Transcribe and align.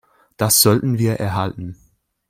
Das 0.35 0.61
sollten 0.63 0.97
wir 0.97 1.19
erhalten. 1.19 1.77